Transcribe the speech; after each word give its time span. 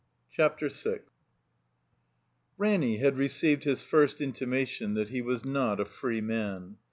CHAPTER 0.31 0.67
VI 0.67 1.01
RANNY 2.57 2.97
had 2.97 3.19
received 3.19 3.65
his 3.65 3.83
first 3.83 4.19
intimation 4.19 4.95
that 4.95 5.09
he 5.09 5.21
was 5.21 5.45
not 5.45 5.79
a 5.79 5.85
free 5.85 6.21
man. 6.21 6.77